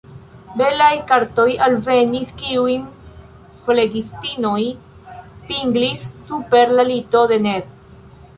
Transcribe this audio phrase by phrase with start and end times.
[0.59, 2.87] Belaj kartoj alvenis, kiujn
[3.59, 4.63] flegistinoj
[5.51, 7.71] pinglis super la lito de Ned.